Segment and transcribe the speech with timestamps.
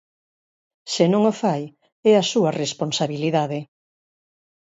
[0.93, 1.63] Se non o fai,
[2.09, 3.59] é a súa responsabilidade.